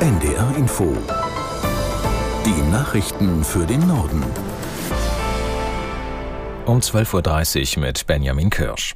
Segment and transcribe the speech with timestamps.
[0.00, 0.96] NDR Info.
[2.46, 4.22] Die Nachrichten für den Norden.
[6.66, 8.94] Um 12.30 Uhr mit Benjamin Kirsch.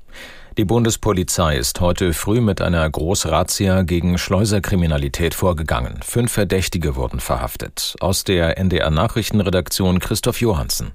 [0.57, 5.99] Die Bundespolizei ist heute früh mit einer Großrazzia gegen Schleuserkriminalität vorgegangen.
[6.05, 7.97] Fünf Verdächtige wurden verhaftet.
[7.99, 10.93] Aus der NDR Nachrichtenredaktion Christoph Johansen.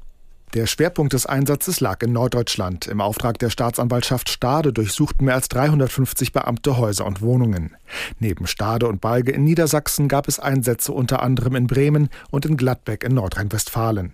[0.53, 2.87] Der Schwerpunkt des Einsatzes lag in Norddeutschland.
[2.87, 7.75] Im Auftrag der Staatsanwaltschaft Stade durchsuchten mehr als 350 Beamte Häuser und Wohnungen.
[8.19, 12.55] Neben Stade und Balge in Niedersachsen gab es Einsätze unter anderem in Bremen und in
[12.55, 14.13] Gladbeck in Nordrhein-Westfalen.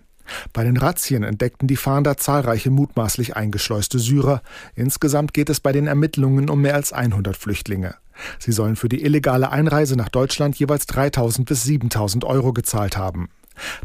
[0.54, 4.42] Bei den Razzien entdeckten die Fahnder zahlreiche mutmaßlich eingeschleuste Syrer.
[4.74, 7.96] Insgesamt geht es bei den Ermittlungen um mehr als 100 Flüchtlinge.
[8.40, 13.30] Sie sollen für die illegale Einreise nach Deutschland jeweils 3000 bis 7000 Euro gezahlt haben.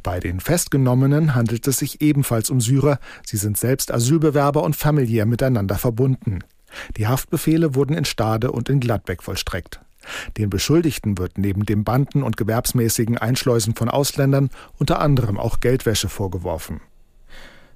[0.02, 2.98] Bei den Festgenommenen handelt es sich ebenfalls um Syrer.
[3.24, 6.40] Sie sind selbst Asylbewerber und familiär miteinander verbunden.
[6.96, 9.80] Die Haftbefehle wurden in Stade und in Gladbeck vollstreckt.
[10.36, 16.08] Den Beschuldigten wird neben dem Banden- und gewerbsmäßigen Einschleusen von Ausländern unter anderem auch Geldwäsche
[16.08, 16.80] vorgeworfen.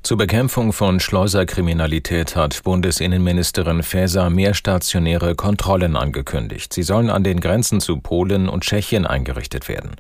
[0.03, 6.73] Zur Bekämpfung von Schleuserkriminalität hat Bundesinnenministerin Faeser mehr stationäre Kontrollen angekündigt.
[6.73, 9.93] Sie sollen an den Grenzen zu Polen und Tschechien eingerichtet werden.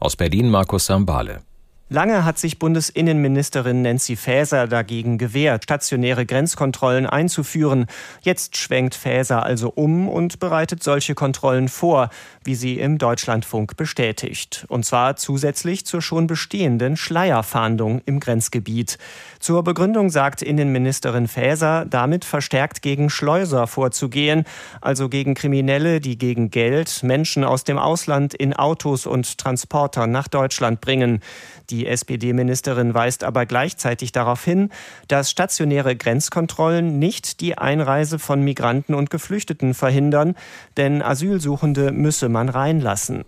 [0.00, 1.42] Aus Berlin Markus Sambale.
[1.90, 7.84] Lange hat sich Bundesinnenministerin Nancy Faeser dagegen gewehrt, stationäre Grenzkontrollen einzuführen.
[8.22, 12.08] Jetzt schwenkt Faeser also um und bereitet solche Kontrollen vor,
[12.42, 14.64] wie sie im Deutschlandfunk bestätigt.
[14.68, 18.96] Und zwar zusätzlich zur schon bestehenden Schleierfahndung im Grenzgebiet.
[19.38, 24.44] Zur Begründung sagt Innenministerin Faeser, damit verstärkt gegen Schleuser vorzugehen,
[24.80, 30.28] also gegen Kriminelle, die gegen Geld Menschen aus dem Ausland in Autos und Transportern nach
[30.28, 31.20] Deutschland bringen.
[31.68, 34.70] Die SPD-Ministerin weist aber gleichzeitig darauf hin,
[35.08, 40.34] dass stationäre Grenzkontrollen nicht die Einreise von Migranten und Geflüchteten verhindern,
[40.76, 43.24] denn Asylsuchende müsse man reinlassen.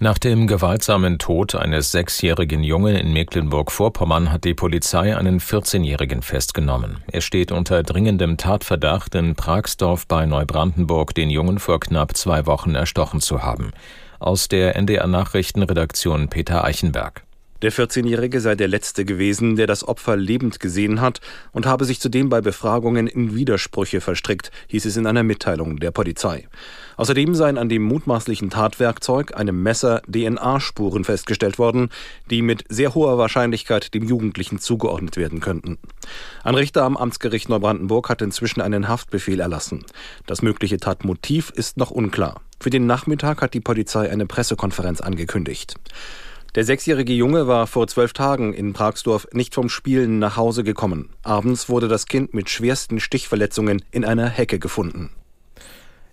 [0.00, 6.98] Nach dem gewaltsamen Tod eines sechsjährigen Jungen in Mecklenburg-Vorpommern hat die Polizei einen 14-Jährigen festgenommen.
[7.10, 12.74] Er steht unter dringendem Tatverdacht, in Pragsdorf bei Neubrandenburg den Jungen vor knapp zwei Wochen
[12.74, 13.72] erstochen zu haben.
[14.18, 17.23] Aus der NDR Nachrichtenredaktion Peter Eichenberg.
[17.64, 21.98] Der 14-Jährige sei der Letzte gewesen, der das Opfer lebend gesehen hat und habe sich
[21.98, 26.46] zudem bei Befragungen in Widersprüche verstrickt, hieß es in einer Mitteilung der Polizei.
[26.98, 31.88] Außerdem seien an dem mutmaßlichen Tatwerkzeug, einem Messer, DNA-Spuren festgestellt worden,
[32.28, 35.78] die mit sehr hoher Wahrscheinlichkeit dem Jugendlichen zugeordnet werden könnten.
[36.42, 39.86] Ein Richter am Amtsgericht Neubrandenburg hat inzwischen einen Haftbefehl erlassen.
[40.26, 42.42] Das mögliche Tatmotiv ist noch unklar.
[42.60, 45.76] Für den Nachmittag hat die Polizei eine Pressekonferenz angekündigt.
[46.54, 51.10] Der sechsjährige Junge war vor zwölf Tagen in Pragsdorf nicht vom Spielen nach Hause gekommen.
[51.24, 55.10] Abends wurde das Kind mit schwersten Stichverletzungen in einer Hecke gefunden.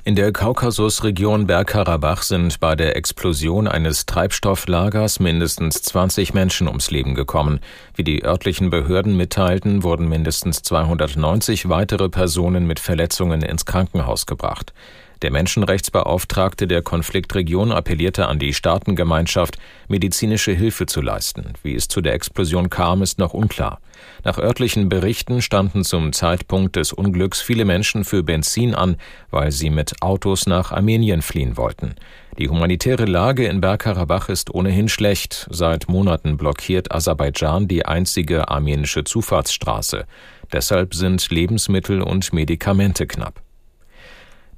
[0.04, 7.14] In der Kaukasusregion Bergkarabach sind bei der Explosion eines Treibstofflagers mindestens 20 Menschen ums Leben
[7.14, 7.60] gekommen.
[7.94, 14.74] Wie die örtlichen Behörden mitteilten, wurden mindestens 290 weitere Personen mit Verletzungen ins Krankenhaus gebracht.
[15.22, 21.54] Der Menschenrechtsbeauftragte der Konfliktregion appellierte an die Staatengemeinschaft, medizinische Hilfe zu leisten.
[21.62, 23.80] Wie es zu der Explosion kam, ist noch unklar.
[24.24, 28.96] Nach örtlichen Berichten standen zum Zeitpunkt des Unglücks viele Menschen für Benzin an,
[29.30, 31.96] weil sie mit Autos nach Armenien fliehen wollten.
[32.40, 35.48] Die humanitäre Lage in Bergkarabach ist ohnehin schlecht.
[35.52, 40.06] Seit Monaten blockiert Aserbaidschan die einzige armenische Zufahrtsstraße.
[40.52, 43.41] Deshalb sind Lebensmittel und Medikamente knapp.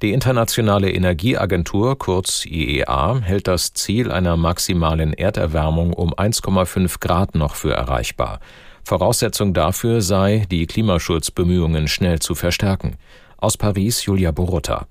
[0.02, 7.54] Die Internationale Energieagentur, kurz IEA, hält das Ziel einer maximalen Erderwärmung um 1,5 Grad noch
[7.54, 8.40] für erreichbar.
[8.84, 12.96] Voraussetzung dafür sei, die Klimaschutzbemühungen schnell zu verstärken.
[13.38, 14.86] Aus Paris Julia Borota.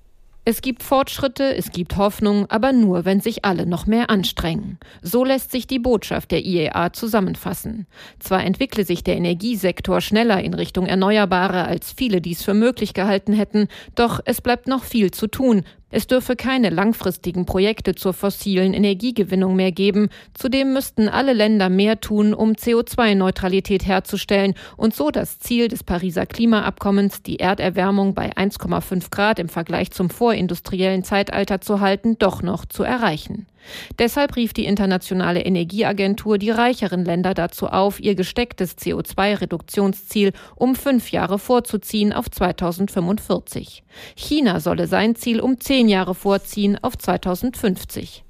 [0.45, 4.77] Es gibt Fortschritte, es gibt Hoffnung, aber nur, wenn sich alle noch mehr anstrengen.
[5.01, 7.87] So lässt sich die Botschaft der IEA zusammenfassen.
[8.19, 13.31] Zwar entwickle sich der Energiesektor schneller in Richtung Erneuerbare, als viele dies für möglich gehalten
[13.31, 15.63] hätten, doch es bleibt noch viel zu tun,
[15.95, 20.09] es dürfe keine langfristigen Projekte zur fossilen Energiegewinnung mehr geben.
[20.33, 26.25] Zudem müssten alle Länder mehr tun, um CO2-Neutralität herzustellen und so das Ziel des Pariser
[26.25, 32.65] Klimaabkommens, die Erderwärmung bei 1,5 Grad im Vergleich zum vorindustriellen Zeitalter zu halten, doch noch
[32.65, 33.45] zu erreichen.
[33.99, 41.11] Deshalb rief die Internationale Energieagentur die reicheren Länder dazu auf, ihr gestecktes CO2-Reduktionsziel um fünf
[41.11, 43.83] Jahre vorzuziehen auf 2045.
[44.15, 48.23] China solle sein Ziel um zehn Jahre vorziehen auf 2050.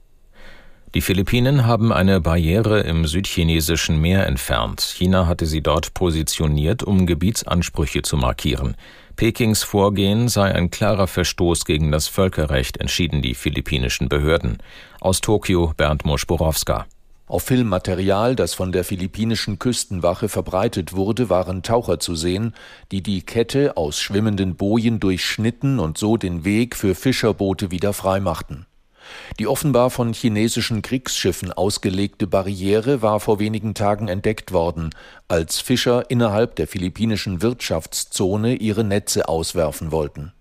[0.96, 4.82] Die Philippinen haben eine Barriere im südchinesischen Meer entfernt.
[4.82, 8.76] China hatte sie dort positioniert, um Gebietsansprüche zu markieren.
[9.16, 14.60] Pekings Vorgehen sei ein klarer Verstoß gegen das Völkerrecht, entschieden die philippinischen Behörden.
[15.02, 16.86] Aus Tokio Bernd Moschborowska.
[17.26, 22.54] Auf Filmmaterial, das von der philippinischen Küstenwache verbreitet wurde, waren Taucher zu sehen,
[22.92, 28.68] die die Kette aus schwimmenden Bojen durchschnitten und so den Weg für Fischerboote wieder freimachten.
[29.40, 34.90] Die offenbar von chinesischen Kriegsschiffen ausgelegte Barriere war vor wenigen Tagen entdeckt worden,
[35.28, 40.34] als Fischer innerhalb der philippinischen Wirtschaftszone ihre Netze auswerfen wollten.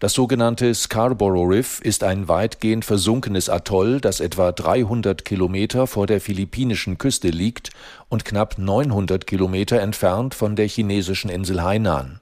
[0.00, 6.20] Das sogenannte Scarborough Riff ist ein weitgehend versunkenes Atoll, das etwa 300 Kilometer vor der
[6.20, 7.70] philippinischen Küste liegt
[8.08, 12.20] und knapp 900 Kilometer entfernt von der chinesischen Insel Hainan.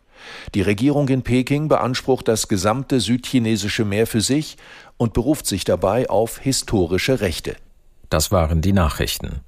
[0.54, 4.56] Die Regierung in Peking beansprucht das gesamte südchinesische Meer für sich
[4.96, 7.56] und beruft sich dabei auf historische Rechte.
[8.10, 9.40] Das waren die Nachrichten.